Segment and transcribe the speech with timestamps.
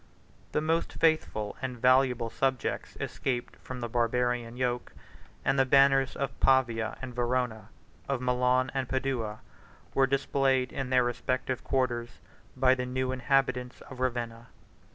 [0.51, 4.93] The most faithful and valuable subjects escaped from the Barbarian yoke;
[5.45, 7.69] and the banners of Pavia and Verona,
[8.09, 9.41] of Milan and Padua,
[9.93, 12.17] were displayed in their respective quarters
[12.57, 14.47] by the new inhabitants of Ravenna.